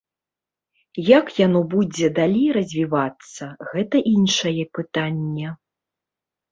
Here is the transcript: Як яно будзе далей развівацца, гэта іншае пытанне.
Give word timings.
Як 1.19 1.25
яно 1.41 1.61
будзе 1.75 2.07
далей 2.21 2.49
развівацца, 2.57 3.53
гэта 3.71 3.97
іншае 4.17 4.59
пытанне. 4.81 5.47